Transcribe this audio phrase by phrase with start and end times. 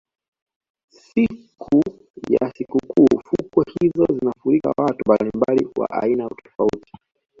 [0.89, 1.81] siku
[2.29, 6.93] za sikukuu fukwe hizo zinafurika watu mbalimbali wa aina tofauti